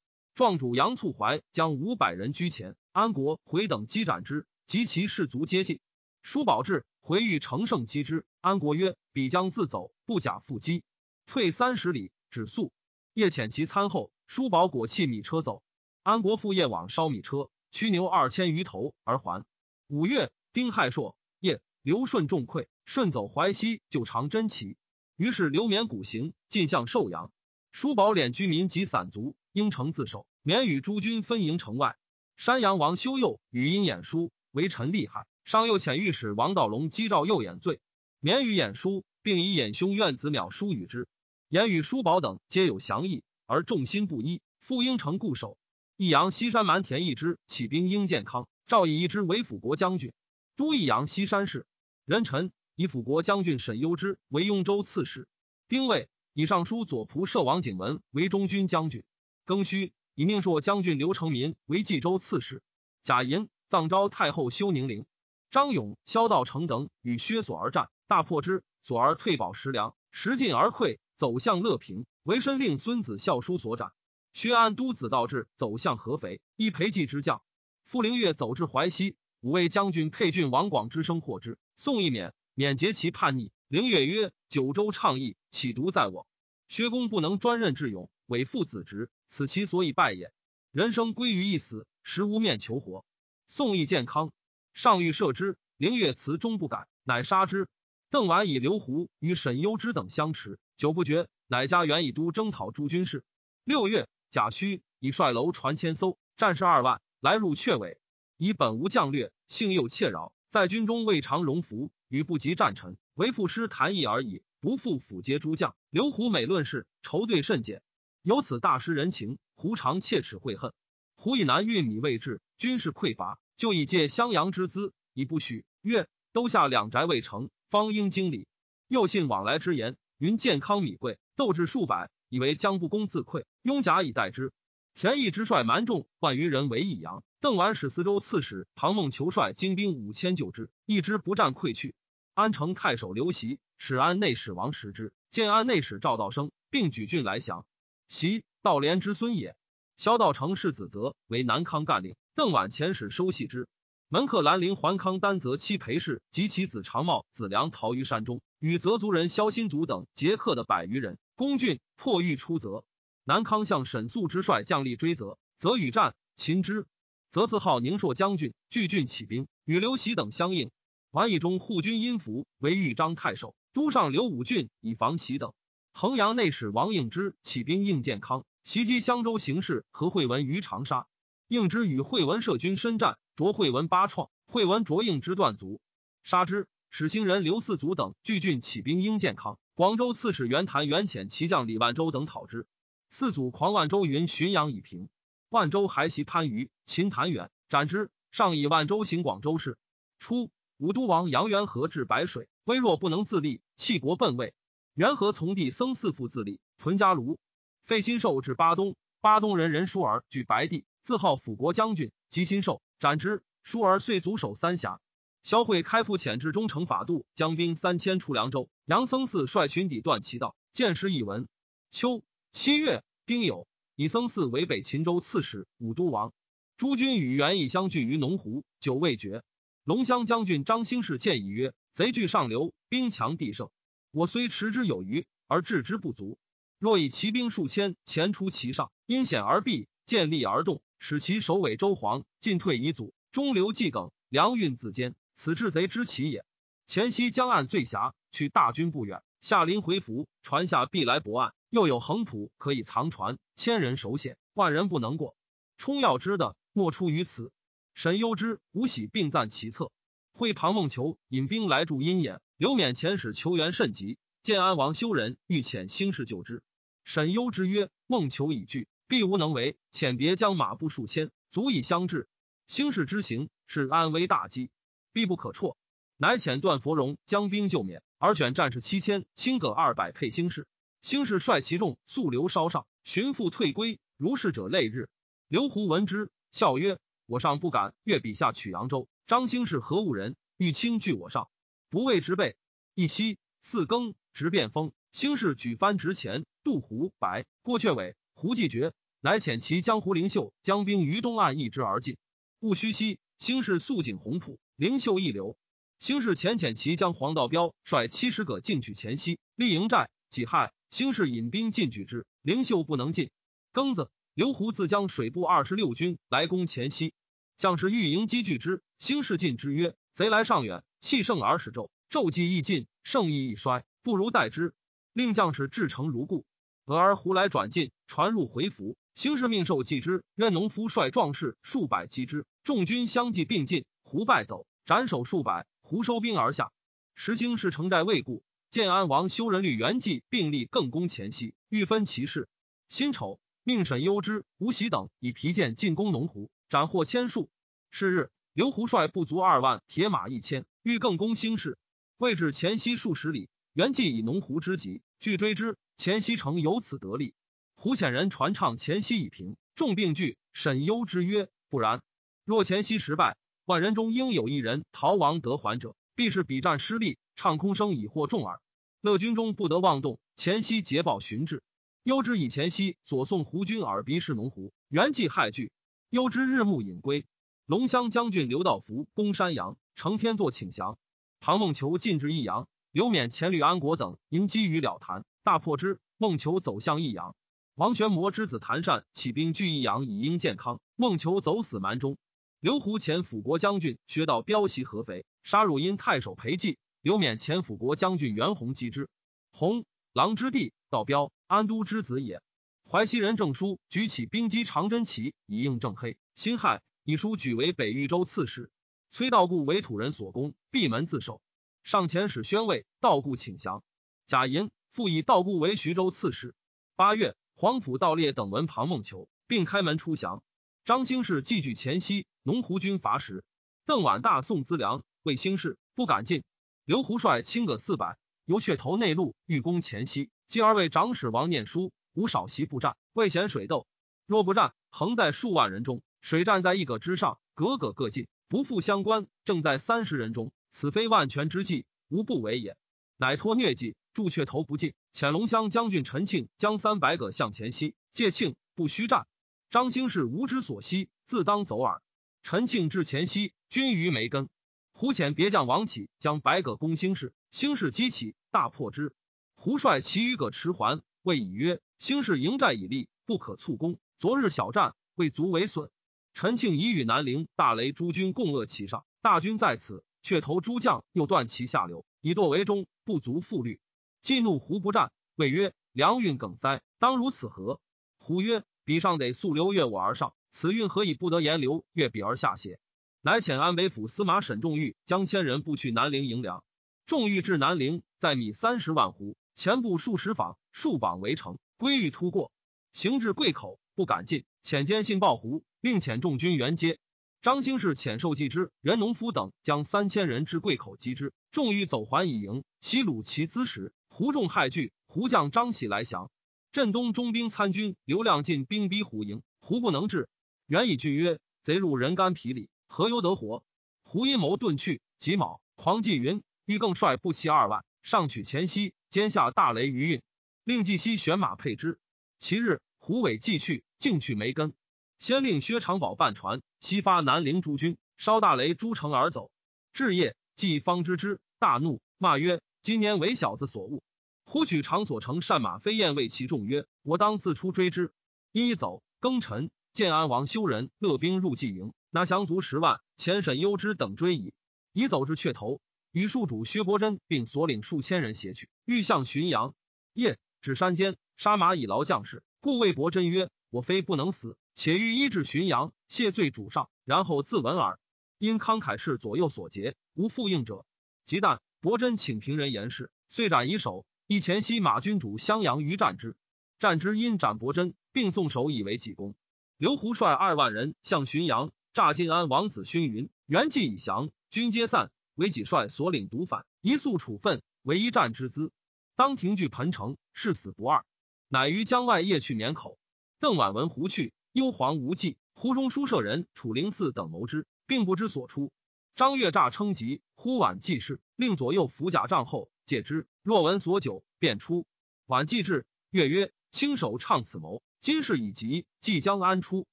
[0.34, 5.80] 壮主杨促怀将五百人居前，安国回等击斩之，及其士卒皆尽。
[6.24, 10.84] 叔宝至，回欲乘胜击之，安国曰：“彼将自走，不假复击。”
[11.28, 12.74] 退三十里，止宿。
[13.14, 15.64] 夜遣其餐后，叔宝果弃米车走。
[16.04, 19.46] 安国父夜往烧米车，驱牛二千余头而还。
[19.88, 24.76] 五月，丁亥朔，夜，刘顺众溃，顺走淮西，就长真齐。
[25.16, 27.32] 于是刘勉古行，进向寿阳。
[27.72, 30.28] 叔宝敛居民及散卒，应城自守。
[30.42, 31.96] 免与诸军分营城外。
[32.36, 35.26] 山阳王修佑与因演书，为臣厉害。
[35.46, 37.80] 上又遣御史王道隆击诏右演罪，
[38.20, 41.08] 免与演书，并以演兄怨子淼书与之。
[41.48, 45.60] 言语叔宝等皆有降意，而众心不一，复应城固守。
[45.96, 50.12] 益阳西山蛮田一之起兵应健康，赵以一之为辅国将军，
[50.56, 51.68] 都益阳西山氏。
[52.04, 55.28] 人臣以辅国将军沈攸之为雍州刺史。
[55.68, 59.04] 丁未，以尚书左仆射王景文为中军将军。
[59.46, 62.64] 庚戌，以命朔将军刘成民为冀州刺史。
[63.04, 65.06] 贾寅，葬昭太后休宁陵。
[65.52, 72.06] 张勇、萧道成等与薛所而战，大破之，所而退保食粮，食尽而溃，走向乐平。
[72.24, 73.92] 为申令孙子孝书所斩。
[74.34, 77.42] 薛安都子道志走向合肥，一裴寂之将。
[77.84, 83.52] 傅灵月走至淮西，五位将军沛郡王广之声获之，宋义免，免结其叛逆。
[83.68, 86.28] 灵月曰：“九州倡议，岂独在我？
[86.68, 90.34] 薛公不能专任智勇，委父子职，此其所以败也。
[90.72, 93.06] 人生归于一死，实无面求活。”
[93.48, 94.34] 宋义健康，
[94.74, 97.70] 上欲射之，灵月辞终不改，乃杀之。
[98.10, 103.24] 邓琬以刘胡与沈攸之等相持，久不决，乃加元以都征讨诸军事。
[103.64, 104.08] 六月。
[104.32, 108.02] 贾诩以率楼船千艘，战士二万，来入阙尾。
[108.36, 115.74] 以本无将略，性又怯扰，在军中未尝荣服，与不及战臣，唯赋诗谈议而已，不复辅接诸将。
[115.90, 117.82] 刘胡每论事，愁对甚简，
[118.24, 119.38] 由此大失人情。
[119.54, 120.74] 胡常切齿悔恨。
[121.16, 125.64] 胡以南运米未至，军事匮乏，就以借襄阳之资，以不许。
[125.82, 128.50] 曰：都下两宅未成，方应经礼。
[128.90, 132.10] 又信往来之言，云健康米贵，斗至数百。
[132.30, 134.52] 以为将不攻自溃，拥甲以待之。
[134.94, 137.24] 田义之率蛮众万余人为益阳。
[137.40, 141.96] 邓琬使司州刺史庞孟求率精兵五千救之，一之不战溃去。
[142.34, 147.66] 安城太守刘袭使安内史王时之，建安内史赵道生，并举郡来降。
[148.08, 149.56] 袭道连之孙也。
[149.96, 152.16] 萧道成世子则为南康干令。
[152.34, 153.70] 邓琬遣使收系之。
[154.08, 161.18] 门客兰陵桓康丹泽妻裴氏及其子长茂、子良逃于山中，与泽族人萧新族等结客的百余人。
[161.34, 162.86] 攻郡破狱出泽，
[163.24, 166.86] 南康向沈肃之率将力追泽，则与战擒之。
[167.32, 170.70] 则自号宁朔将军，据郡起兵，与刘袭等相应。
[171.10, 175.52] 完以中护军殷福为豫章太守，都上刘武郡以防袭等。
[175.94, 181.08] 衡阳内史王应之起兵应建康，袭击襄州行事和惠文于长沙。
[181.48, 185.82] 应之与惠文设军深战，卓惠文八创，惠文卓应之断足，
[186.24, 186.70] 杀之。
[186.90, 189.60] 使兴人刘四祖等据郡起兵应建康。
[189.74, 192.66] 广州刺史袁谭袁潜骑将李万州等讨之。
[193.10, 195.10] 四祖狂万州云浔阳以平。
[195.50, 198.10] 万州还袭番禺，秦谭远斩之。
[198.32, 199.78] 上以万州行广州事。
[200.18, 204.54] 初，武都王杨元和至白水，微弱不能自立，弃国奔魏。
[204.94, 207.36] 元和从弟僧四父自立，屯家庐。
[207.84, 212.14] 费新寿至巴东，巴东人任叔儿据白帝，自号辅国将军。
[212.30, 215.00] 及新寿斩之，叔儿遂卒守三峡。
[215.44, 218.68] 萧惠开赴遣至忠诚法度，将兵三千出凉州。
[218.86, 221.48] 杨僧嗣率群抵断其道，见时以闻。
[221.92, 226.34] 秋七月，丁酉，以僧嗣为北秦州刺史、武都王。
[226.78, 229.44] 诸军与元义相聚于农湖，久未决。
[229.84, 233.70] 龙骧将军张兴士谏议曰：“贼据上流，兵强地胜，
[234.10, 236.40] 我虽持之有余，而置之不足。
[236.80, 246.44] 若以骑兵数千前出其上，因险而避，见利而动，使其首尾周黄，进退以阻，中流既梗，粮运自坚。”此治贼之奇也。
[246.88, 251.54] 前夕江岸醉峡，去大军不远，下临回伏，船下必来泊岸。
[251.70, 255.36] 又有横浦可以藏船，千人守险，万人不能过。
[255.78, 257.52] 冲要之的，莫出于此。
[257.94, 259.92] 沈忧之，吴喜并赞其策。
[260.34, 264.18] 会庞孟求引兵来助阴衍，刘勉遣使求援甚急。
[264.42, 266.64] 建安王修仁欲遣兴士救之。
[267.04, 269.78] 沈忧之曰：“孟求已惧，必无能为。
[269.92, 272.28] 遣别将马步数千，足以相制。
[272.68, 274.72] 兴士之行，是安危大机。”
[275.14, 275.78] 必不可辍，
[276.18, 280.68] 乃遣段佛荣将兵救免，而选战士七千，轻葛二百配兴士。
[281.02, 284.00] 兴士率其众速流烧上，寻父退归。
[284.18, 285.10] 如是者累日。
[285.48, 289.08] 刘胡闻之，笑曰：“我上不敢越笔下取扬州。
[289.28, 290.36] 张兴是何物人？
[290.58, 291.50] 欲轻拒我上，
[291.90, 292.58] 不畏之辈。
[292.94, 302.18] 一夕四更，直变风，兴士举帆直前，杜胡、白、郭阙伟、胡继觉，乃遣其江湖灵秀将兵于东岸，一之而进。
[302.60, 305.58] 戊戌夕，兴士肃景宏普，灵秀一流。
[306.00, 310.10] 兴氏遣遣其将黄道彪率七十个进取前夕，立营寨。
[310.30, 313.32] 己亥，兴氏引兵进取之，灵秀不能进。
[313.72, 317.14] 庚子，刘胡自将水部二十六军来攻前夕，
[317.58, 318.84] 将士欲迎击拒之。
[319.00, 324.74] 兴氏进之曰：“贼来尚远，气盛而使骤，骤计亦尽，胜意亦衰，不如待之。”
[325.14, 326.46] 令将士至诚如故。
[326.86, 328.96] 俄而胡来转进，传入回府。
[329.16, 335.66] 兴士命受继之，任农夫率壮士数百击之，众军相继并进，胡败走，斩首数百。
[335.82, 336.72] 胡收兵而下。
[337.16, 342.48] 时兴士城寨未固，建安王修仁律元济并立更攻前夕，欲分其势。
[342.88, 347.50] 辛丑，命沈攸之、吴喜等以皮剑进攻农胡，斩获千数。
[347.90, 351.80] 是日，刘胡率不足二万，铁马一千，欲更攻兴氏。
[352.18, 355.78] 未至前夕数十里，元济以农胡之急，拒追之。
[355.98, 357.34] 前夕城由此得利。
[357.76, 360.38] 胡遣人传唱前夕已平，众病惧。
[360.54, 362.02] 沈攸之曰：“不然，
[362.44, 368.62] 若前夕失败。”万人中应有一人逃亡得还者，必是比战失利，唱空声以获众耳。
[369.02, 370.20] 乐军中不得妄动。
[370.36, 371.64] 前夕捷报寻至，
[372.04, 375.72] 幽之以前夕所送胡军耳鼻是农胡，原计害惧。
[376.10, 377.26] 幽之日暮隐归。
[377.66, 381.00] 龙骧将军刘道福攻山阳，承天作请降。
[381.40, 386.00] 唐孟求进至益阳，刘勉前律安国等迎击于了谈，大破之。
[386.18, 387.36] 孟求走向益阳，
[387.76, 392.18] 王玄谟之子谭善起兵拒益阳以应健康，孟求走死蛮中。
[392.60, 396.78] 刘胡前辅国将军薛道彪袭合肥，杀入阴太守裴寂。
[397.02, 399.08] 刘勉前辅国将军袁弘击之。
[399.52, 402.42] 弘，狼之弟，道彪安都之子也。
[402.90, 406.18] 淮西人郑书举起兵击长真旗，以应郑黑。
[406.34, 408.72] 辛亥，以书举为北豫州刺史。
[409.12, 411.40] 崔道固为土人所攻，闭门自守。
[411.84, 413.84] 上前使宣慰，道固请降。
[414.26, 416.56] 贾银复以道姑为徐州刺史。
[416.96, 420.42] 八月，黄甫道烈等闻庞孟求，并开门出降。
[420.86, 422.26] 张兴氏继据前夕。
[422.44, 423.44] 农胡军伐时，
[423.86, 426.46] 邓琬大宋资粮，为兴氏不敢进。
[426.86, 433.88] 刘胡率亲葛四百，由阙头内陆欲攻前夕，继而为长史王念书，无少席不战，未嫌水斗。
[434.26, 439.28] 若不战，横在数万人中，水战在一葛之上，格格各进，不复相关。
[439.44, 442.78] 正在三十人中，此非万全之计，无不为也。
[443.18, 444.94] 乃托疟疾，助阙头不进。
[445.12, 449.28] 潜龙乡将军陈庆将三百葛向前西，借庆不须战。
[449.70, 452.02] 张兴士无知所惜，自当走耳。
[452.42, 454.48] 陈庆至前西，军于梅根。
[454.94, 459.14] 胡遣别将王启将百葛攻兴士，兴士击起，大破之。
[459.54, 463.98] 胡率其余葛持还，谓以曰：“兴士营寨已立，不可促攻。
[464.18, 465.92] 昨日小战，未足为损。”
[466.34, 473.82] 陈庆已与南陵、大雷诸军共扼其上，大军在此，却投诸将又断其下流，以堕为中，不足复虑。
[474.26, 477.80] 既怒胡不战，谓曰：“粮运梗塞，当如此何？”
[478.18, 482.80] 胡曰：“彼上得速流越我而上。”此运何以不得言流越彼而下邪？
[483.22, 486.64] 乃遣安北府司马沈仲玉将千人步去南陵迎粮。
[487.06, 492.52] 仲玉至南陵，在米三十万斛，前部数十坊，数榜围城，归欲突过，
[492.94, 494.44] 行至贵口，不敢进。
[494.64, 496.98] 遣监信报胡，令遣众军援接。
[497.44, 501.32] 张兴士遣受计之、任农夫等将三千人至贵口击之。
[501.52, 504.94] 仲玉走还以迎，袭虏其资时，胡众害惧。
[505.08, 506.32] 胡将张喜来降。
[506.72, 510.30] 镇东中兵参军刘亮进兵逼胡营，胡不能治。
[510.68, 513.66] 原以惧曰：“贼入人肝脾里，何由得活？”
[514.04, 515.02] 胡阴谋遁去。
[515.18, 520.22] 己卯，狂纪云欲更率步骑二万，上取前夕，兼下大雷于运，
[520.64, 522.00] 令季西选马配之。
[522.40, 524.74] 其日，胡伟继去，竟去梅根。
[525.20, 529.52] 先令薛长宝办船，西发南陵诸军，烧大雷诸城而走。
[529.92, 534.02] 至夜，季方知之，大怒，骂曰：“今年为小子所误！”
[534.46, 538.14] 忽取长所乘善马飞燕，谓其众曰：“我当自出追之。”
[538.54, 539.70] 一走，庚辰。
[539.92, 544.54] 建安王修仁勒兵入济营，拿降卒十万，遣沈攸之等追矣。
[544.92, 545.80] 已走至阙头，
[546.12, 549.74] 与庶主薛伯珍并所领数千人携去，欲向浔阳。
[550.12, 557.98] 夜至山间，杀马以劳将士，故谓伯珍曰：“我非不能死，且欲医治浔阳，谢罪主上，然后自刎耳。”
[558.38, 560.86] 因慷慨是左右所结，无复应者。
[561.24, 564.06] 即旦，伯珍请平人言事，遂斩以首。
[564.28, 566.36] 以前夕马君主襄阳于战之，
[566.80, 569.36] 战之因斩伯珍，并送首以为己功。
[569.78, 578.72] 刘胡率二万人向浔阳，诈晋安王子勋云：“元济已降，军皆散，唯己率所领独反，一速处分，为一战之资。
[579.16, 581.06] 当庭据彭城，誓死不二。”
[581.48, 582.98] 乃于江外夜去免口。
[583.40, 585.38] 邓婉闻胡去，忧惶无计。
[585.54, 588.72] 胡中书舍人楚灵嗣等谋之，并不知所出。
[589.16, 593.28] 张悦诈称疾，忽晚济事，令左右扶甲帐后戒之。
[593.44, 594.86] 若闻所久，便出。
[595.26, 599.88] 晚既至，月曰：“卿首倡此谋，今事已急，即将安出？”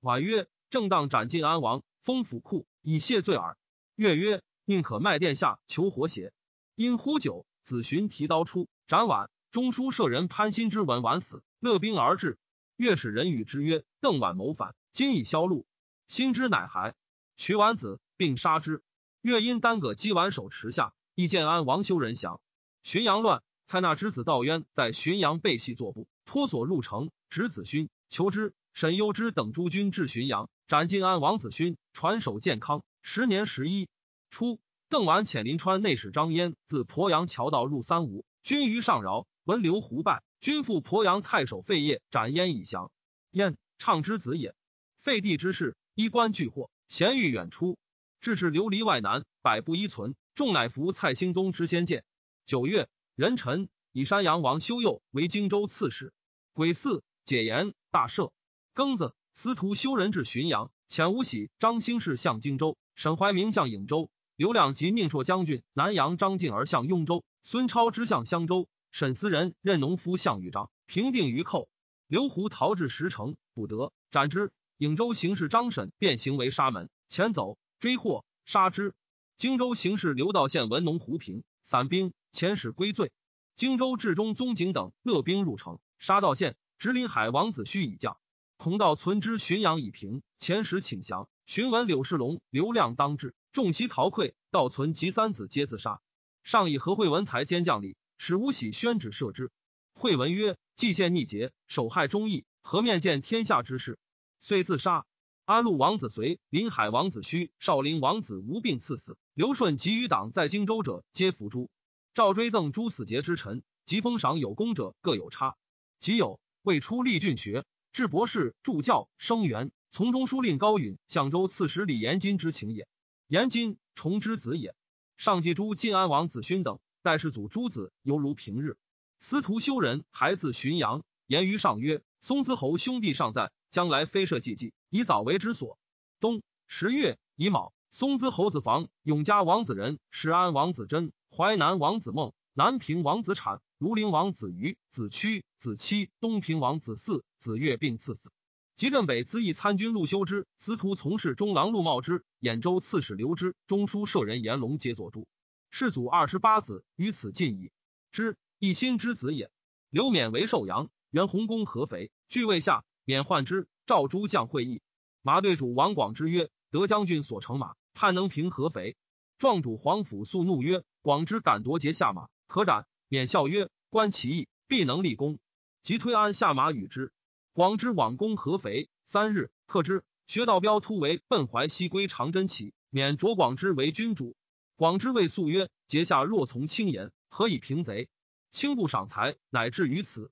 [0.00, 3.58] 晚曰：“正当斩尽安王，封府库，以谢罪耳。”
[3.94, 6.32] 月曰：“宁可卖殿下求活血。”
[6.74, 9.28] 因呼酒，子寻提刀出，斩晚。
[9.50, 12.38] 中书舍人潘心之闻晚死，勒兵而至。
[12.76, 15.66] 越使人与之曰：“邓晚谋反，今已销路。”
[16.08, 16.94] 心之乃还，
[17.36, 18.82] 取晚子，并杀之。
[19.22, 22.42] 越因单葛击完手持下，亦见安王修人降。
[22.84, 28.52] 浔阳乱，蔡纳之子道渊在浔阳被系坐步，脱所入城，执子勋求之。
[28.74, 32.84] 沈攸之等诸军至浔阳，斩晋安王子勋，传首健康。
[33.02, 33.88] 十年十一
[34.30, 39.26] 初，邓完遣临川内史张焉自鄱阳桥道入三吴，军于上饶。
[39.44, 42.92] 闻刘胡败，军赴鄱阳太守费业斩燕以降。
[43.30, 44.54] 燕畅之子也。
[45.00, 47.78] 废帝之事，衣冠俱获，咸欲远出，
[48.20, 50.14] 至至流离外南，百步依存。
[50.34, 52.04] 众乃服蔡兴宗之先见。
[52.46, 56.12] 九月，壬辰，以山阳王修佑为荆州刺史。
[56.52, 58.32] 癸巳，解严大赦。
[58.74, 68.68] 庚子，司徒修人至浔阳，遣吴喜、张兴士向荆州，沈怀明向颍州，刘亮及宁朔将军南阳张敬而向雍州，孙超之向襄州。
[68.90, 71.68] 沈思仁任农夫项羽章平定于寇，
[72.06, 74.50] 刘胡逃至石城，不得，斩之。
[74.78, 78.94] 颍州行事张沈便行为沙门，前走追获，杀之。
[79.36, 83.12] 荆州行事刘道宪闻农胡平，散兵遣使归罪。
[83.54, 86.56] 荆州治中宗景等勒兵入城，杀道宪。
[86.78, 88.18] 直临海王子胥以降，
[88.56, 91.28] 孔道存之浔阳以平，遣使请降。
[91.46, 94.34] 寻闻柳世龙、刘亮当至，众悉逃溃。
[94.50, 96.00] 道存及三子皆自杀。
[96.42, 97.96] 上以何惠文才兼将吏。
[98.16, 99.52] 使吴喜宣旨赦之。
[99.92, 103.98] 惠文曰：“季献逆节，守害忠义，何面见天下之事？”
[104.40, 105.06] 遂自杀。
[105.48, 109.16] 安陆王子随、临海王子胥、少陵王子无病赐死。
[109.32, 111.70] 刘顺及余党在荆州者，皆伏诛。
[112.12, 115.56] 诏追赠诸死节之臣，及封赏有功者各有差。
[115.98, 122.86] 即有未出立郡学，至博士、助教、生员，从中书令高允、相州刺史李延金之情也。
[123.26, 124.74] 延金，崇之子也。
[125.16, 126.78] 上记诸晋安王子勋等。
[127.00, 128.76] 代世祖诸子犹如平日。
[129.18, 135.78] 司徒修人还自浔阳，言于上曰：“松滋侯兄弟尚在，将来非设祭祭，以早为之所。”
[136.20, 148.32] 冬十月乙卯，松滋侯子房、永嘉王子仁、石安王子真、淮南王子孟、南平王子产、庐陵王子瑜、子屈、子期、东平王子嗣、子越并赐死。
[148.74, 155.26] 吉镇北资议参军陆修之、司徒从事中郎陆茂之、兖州刺史刘之、中书舍人严龙皆作注。
[155.70, 157.70] 世祖二十八子于此尽矣。
[158.12, 159.50] 之一心之子也。
[159.90, 163.66] 刘勉为寿阳，原洪公合肥，据位下，免患之。
[163.86, 164.82] 赵诸将会议，
[165.22, 168.98] 马队主王广之曰：“德将军所乘马，盼能平合肥。”
[169.38, 175.38] 壮主黄甫肃怒曰：“广之敢夺节下马，可斩。”免笑曰：“观其意，必能立功。”
[175.80, 177.10] 即推安下马与之。
[177.54, 180.04] 广之往攻合肥，三日克之。
[180.26, 184.36] 薛道彪突围奔淮西，归长真齐，免卓广之为君主。
[184.76, 188.10] 广之谓素曰：“节下若从轻言，何以平贼？
[188.50, 190.30] 轻不赏才，乃至于此。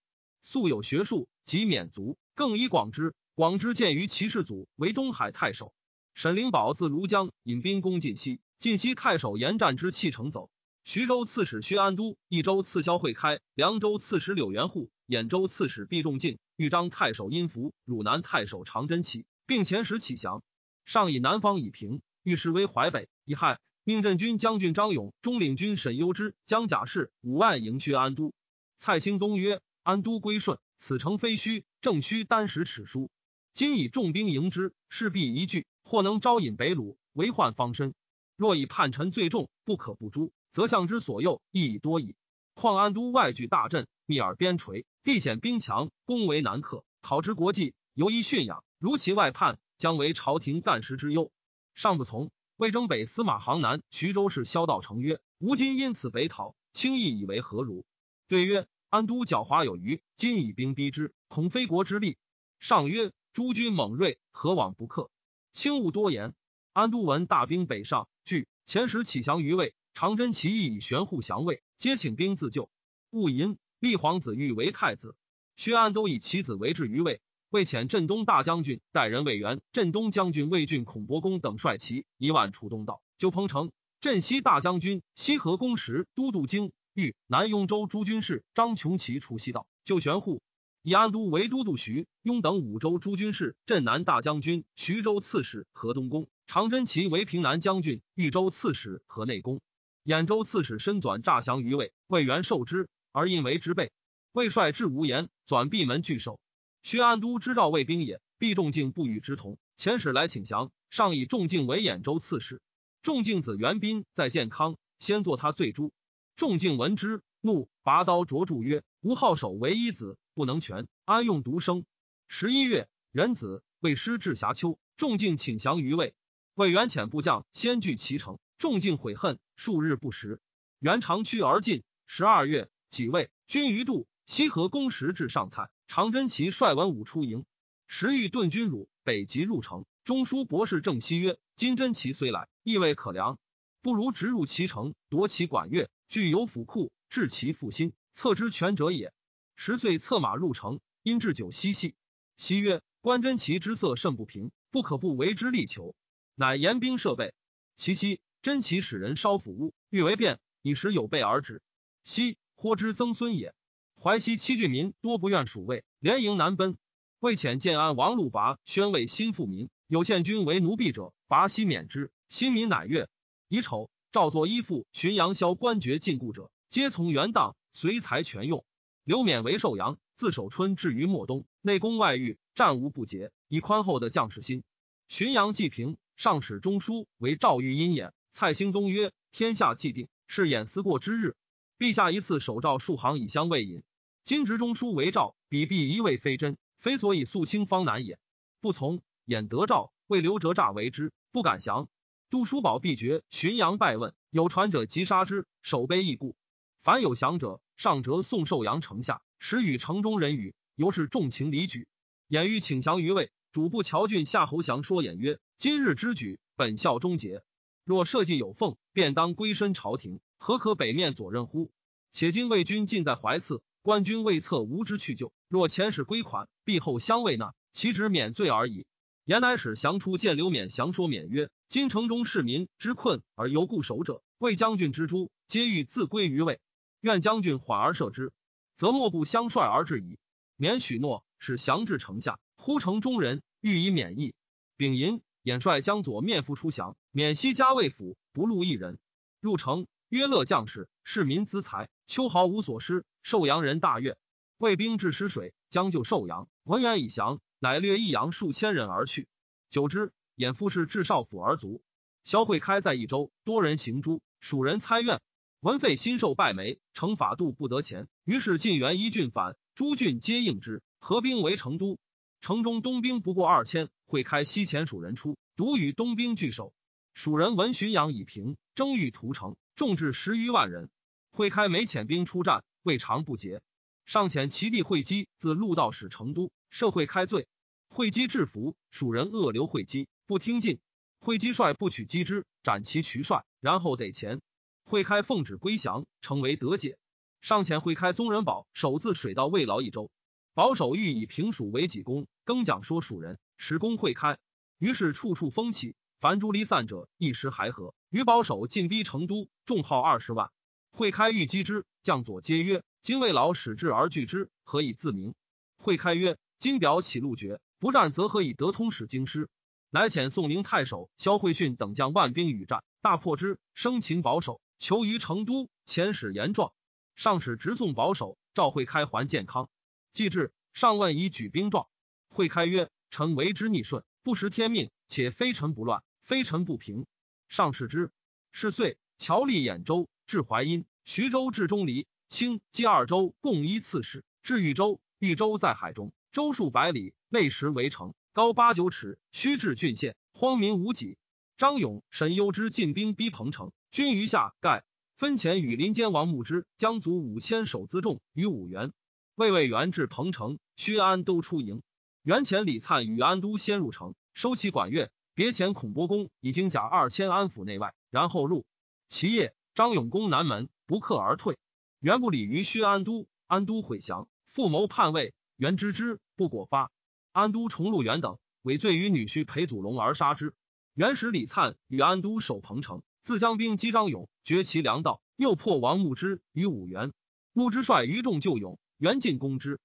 [0.49, 3.17] 素有学术，及免族，更以广之。
[3.35, 5.75] 广之见于齐世祖为东海太守。
[6.15, 10.49] 沈灵宝自庐江引兵攻晋西，晋西太守严战之弃城走。
[10.85, 20.45] 徐州刺史薛安都，益州刺萧会开，凉州刺史柳元护，兖州刺史毕仲敬，豫章太守殷福，汝南太守常真齐，并遣使启降。
[20.85, 28.33] 上以南方以平，欲师为淮北，以害。”命镇军将军张勇、中领军沈攸之、将甲士五万迎薛安都。
[28.79, 33.09] 蔡兴宗曰：“安都归顺，此诚非虚，正须单使尺书。
[33.53, 37.95] 今以重兵迎之，势必一拒，或能招引北虏，为患方身。
[38.35, 42.17] 若以叛臣罪重，不可不诛，则相之所诱亦已多矣。
[42.55, 46.85] 况安都外据大阵，密而边陲，地险兵强，攻为难克。
[47.01, 48.65] 讨之国计，犹宜驯养。
[48.81, 51.31] 如其外叛，将为朝廷干时之忧。
[51.77, 57.87] 上不从。”魏征北司马行南徐州市萧道成曰：“吾今因此北讨，轻易以为何如？”
[58.27, 62.19] 对曰：“安都狡猾有余，今以兵逼之，恐非国之力。”
[62.61, 65.11] 上曰：“诸军猛锐，何往不克？
[65.53, 66.35] 轻勿多言。”
[66.73, 69.75] 安都闻大兵北上，惧，遣使起降于魏。
[69.95, 72.69] 长真其意以玄护降魏，皆请兵自救。
[73.11, 75.17] 勿淫，立皇子玉为太子。
[75.57, 77.23] 薛安都以其子为质于魏。
[77.49, 83.73] 为遣镇东大将军代人魏元、镇东将军魏郡孔伯公等率骑一万出东道，救彭城。
[84.01, 90.41] 镇西大将军西河公时都督京豫南雍州诸军事张琼奇出西道，救玄护。
[90.81, 99.61] 以安都为都督徐雍等五州诸军事镇南大将军徐州刺史河东宫，常真齐为平南将军豫州刺史河内公，
[100.07, 103.93] 兖州刺史申纂诈降于魏，魏元受之而因为之备。
[104.33, 106.41] 魏帅至无言，转闭门拒守。
[106.83, 109.59] 薛安都知赵卫兵也，必仲敬不与之同。
[109.77, 112.63] 遣使来请降，上以仲敬为兖州刺史。
[113.03, 115.93] 仲敬子元斌在建康，先作他罪诛。
[116.37, 121.87] 仲敬闻之，怒，拔刀斫柱曰：“吾好守唯一子，不能全，安用独生？”
[122.29, 126.15] 十一月，壬子，魏师至峡丘，仲敬请降于魏。
[126.55, 130.43] 魏元遣部将先据其城，仲敬悔恨，数日不食。
[130.79, 131.85] 元长驱而进。
[132.07, 134.07] 十二月，己未，军于渡。
[134.27, 137.47] 西河攻石至上蔡，常真齐率文武出营。
[137.87, 139.87] 时欲顿军辱，北极入城。
[140.05, 143.39] 中书博士正西曰：“金真齐虽来，意味可良，
[143.81, 149.13] 不如直入其城，夺其管乐，具有府库，治其复心，策之权者也。”
[149.57, 151.95] 十岁策马入城，因置酒嬉戏。
[152.37, 155.95] 西曰：“观真齐之色甚不平，不可不为之力求。”
[156.37, 157.33] 乃严兵设备。
[157.75, 161.63] 其妻真奇使人烧府屋，欲为变，以时有备而止。
[162.05, 163.55] 西获之曾孙也。
[163.99, 166.77] 淮西七郡民多不愿蜀魏，连营南奔。
[167.19, 172.13] 魏遣建安王陆拔宣慰新富民，有献军为奴婢者，拔西免之。
[172.29, 173.09] 新民乃悦。
[173.49, 178.65] 乙丑，赵作依附浔阳萧官爵禁锢者，皆从元荡，随财全用。
[179.05, 184.65] 刘勉为寿阳，自守春至于末冬，内宫外御战无不捷，以宽厚的将士心。
[185.07, 188.15] 浔阳既平，上使中书为赵玉阴眼。
[188.33, 191.37] 蔡兴宗曰：“天下既定，是衍思过之日。
[191.79, 193.83] 陛下一次守诏数行以相慰引。”
[194.25, 198.19] 今执中书为诏，彼必一味非真，非所以肃清方难也。
[198.63, 201.91] 不从，演得诏，为刘哲诈为之，不敢降。
[202.29, 206.37] 杜叔宝必决，浔阳拜问，有传者即杀之，守卑亦故。
[206.83, 211.87] 凡有降者，上折送寿阳城下，时与城中人语，由是重情离举。
[212.27, 217.45] 演欲请降于魏，主簿乔郡夏侯祥说演曰：“今日之举，本效终结。
[217.85, 221.71] 若社稷有奉，便当归身朝廷，何可北面左任乎？
[222.11, 228.85] 且今魏军尽在怀次。”官军未策无知去救，若遣使归款，必后相慰纳，其只免罪而已。
[229.25, 236.61] 言乃使降出见刘勉，降说勉曰：“今城中市民之困而犹固守者，魏将军之诛，皆欲自归于魏。
[237.01, 238.33] 愿将军缓而赦之，
[238.77, 240.19] 则莫不相率而至矣。”
[240.57, 244.35] 免许诺，使降至城下，呼城中人，欲以免疫。
[244.77, 248.99] 丙寅，演帅将左面夫出降，免西加魏府，不录一人。
[249.41, 253.05] 入城，约乐将士，市民资财，秋毫无所失。
[253.25, 254.17] 寿阳人大悦，
[254.57, 256.49] 魏兵至失水，将救寿阳。
[256.63, 259.27] 文远以降，乃略益阳数千人而去。
[259.69, 261.83] 久之，衍夫氏至少府而卒。
[262.23, 265.21] 萧惠开在益州，多人行诛，蜀人猜怨。
[265.61, 271.99] 文废新受拜梅，成法度不得前，于是晋元一郡反，诸郡皆应之，合兵为成都。
[272.41, 276.73] 城中东兵不过二千，会开西遣蜀人出，独与东兵拒守。
[277.15, 280.91] 蜀人闻浔阳已平，争欲屠城，众至十余万人。
[281.33, 282.63] 会开没遣兵出战。
[282.83, 283.63] 未尝不捷，
[284.05, 287.49] 上遣其弟会稽自陆道使成都，社会开罪。
[287.97, 290.81] 会稽制服，蜀人恶留会稽，不听进。
[291.19, 294.43] 会稽帅不取稽之，斩其渠帅，然后得钱。
[294.85, 296.99] 会开奉旨归降，成为德解。
[297.41, 300.11] 上遣会开宗人保守自水道未劳一周，
[300.53, 304.37] 保守欲以平蜀为己功，更讲说蜀人，使公会开。
[304.77, 307.95] 于是处处风起，凡诸离散者，一时还合。
[308.11, 310.51] 于保守进逼成都，众号二十万。
[310.91, 315.35] 会开欲击之，将佐皆曰：“今未老使至而拒之，何以自明？”
[315.81, 319.49] 会开曰：“今表起路绝，不战则何以得通使京师？”
[319.91, 325.71] 乃遣宋宁太守萧惠逊等将万兵与战，大破之，生擒保守，囚于成都。
[325.87, 326.73] 遣使言状，
[327.15, 328.37] 上使直送保守。
[328.53, 329.71] 赵会开还健康，
[330.13, 331.87] 既至，上问以举兵状。
[332.29, 337.07] 会开曰：“臣为之逆顺，不识天命，且非臣不乱，非臣不平。”
[337.49, 338.11] 上使之。
[338.51, 340.09] 是岁，乔立兖州。
[340.27, 344.25] 至淮阴，徐州至钟离，清冀二州共一刺史。
[344.43, 351.19] 至豫州，豫州在海中，州数百里，内石围城，高八九尺，须至郡县，荒民无几。
[351.59, 354.85] 张勇、沈攸之进兵逼彭城，军于下盖，
[355.19, 358.95] 分遣与林间王穆之将卒五千守辎重于五原。
[359.35, 361.83] 魏魏元至彭城，薛安都出营。
[362.23, 368.65] 元遣李灿与安都先入城，收其管乐，别遣孔伯公以精甲二千安抚内外，然后入。
[369.09, 369.55] 其夜。
[369.75, 371.59] 张永攻南门，不克而退。
[372.01, 375.35] 元不礼于薛安都，安都悔降，复谋叛魏。
[375.57, 376.91] 元知之，不果发。
[377.37, 380.55] 安都重录元等，委罪于女婿裴祖龙而杀之。
[380.95, 387.13] 元始李灿与安都守彭城，自将兵击张勇，绝其粮道，又破王穆之于五原。
[387.53, 389.81] 穆之率余众救勇，元进攻之。